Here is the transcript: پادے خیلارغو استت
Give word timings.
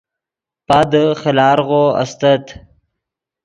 پادے 0.67 1.03
خیلارغو 1.21 1.83
استت 2.03 2.45